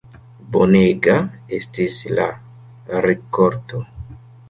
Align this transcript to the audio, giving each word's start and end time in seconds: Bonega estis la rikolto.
Bonega 0.55 1.17
estis 1.59 2.01
la 2.17 2.27
rikolto. 3.09 3.89